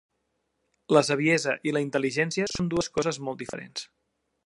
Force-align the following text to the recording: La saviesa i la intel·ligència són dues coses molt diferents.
La 0.97 1.03
saviesa 1.09 1.55
i 1.71 1.75
la 1.77 1.85
intel·ligència 1.85 2.51
són 2.57 2.73
dues 2.75 2.93
coses 2.99 3.25
molt 3.29 3.43
diferents. 3.45 3.91